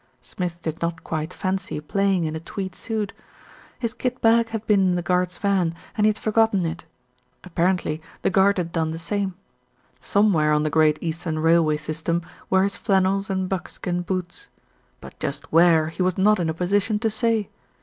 [0.19, 3.13] Smith did not quite fancy playing in a tweed suit.
[3.77, 6.85] His kit bag had been in the guard's van, and he had forgotten it.
[7.43, 9.35] Apparently the guard had done the same.
[9.99, 14.49] Somewhere on the Great Eastern Railway sys tem were his flannels and buckskin boots;
[15.01, 17.49] but just where he was not in a position to say.